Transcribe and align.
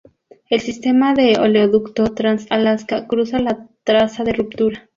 El 0.49 0.61
sistema 0.61 1.13
de 1.13 1.37
oleoducto 1.39 2.05
Trans-Alaska 2.05 3.05
cruza 3.05 3.37
la 3.37 3.67
traza 3.83 4.23
de 4.23 4.33
ruptura. 4.33 4.89